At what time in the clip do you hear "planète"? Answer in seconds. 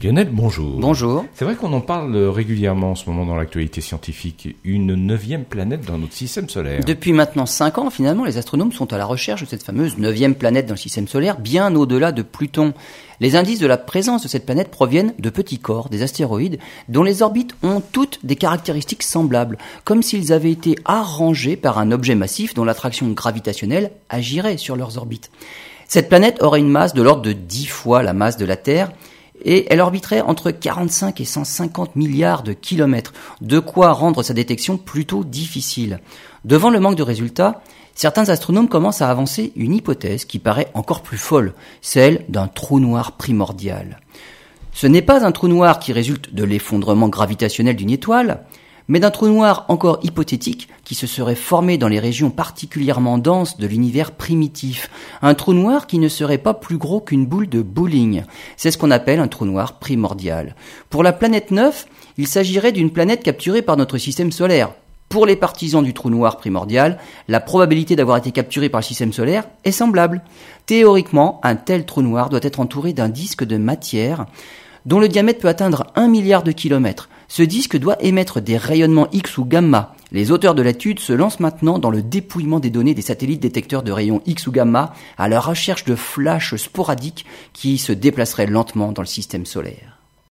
5.44-5.84, 10.36-10.66, 14.46-14.70, 26.08-26.40, 61.12-61.50, 62.90-63.22